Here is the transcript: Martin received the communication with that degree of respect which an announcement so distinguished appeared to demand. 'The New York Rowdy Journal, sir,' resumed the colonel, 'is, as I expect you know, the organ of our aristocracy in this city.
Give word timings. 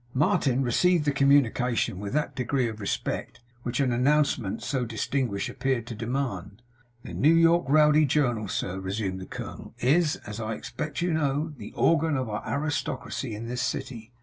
Martin 0.15 0.63
received 0.63 1.05
the 1.05 1.11
communication 1.11 1.99
with 1.99 2.11
that 2.11 2.35
degree 2.35 2.67
of 2.67 2.79
respect 2.81 3.39
which 3.61 3.79
an 3.79 3.91
announcement 3.91 4.63
so 4.63 4.83
distinguished 4.83 5.47
appeared 5.47 5.85
to 5.85 5.93
demand. 5.93 6.63
'The 7.03 7.13
New 7.13 7.35
York 7.35 7.65
Rowdy 7.69 8.05
Journal, 8.05 8.47
sir,' 8.47 8.79
resumed 8.79 9.21
the 9.21 9.27
colonel, 9.27 9.75
'is, 9.77 10.15
as 10.25 10.39
I 10.39 10.55
expect 10.55 11.03
you 11.03 11.13
know, 11.13 11.53
the 11.55 11.71
organ 11.73 12.17
of 12.17 12.29
our 12.29 12.41
aristocracy 12.49 13.35
in 13.35 13.47
this 13.47 13.61
city. 13.61 14.11